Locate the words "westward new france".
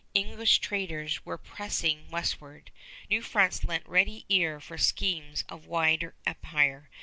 2.09-3.63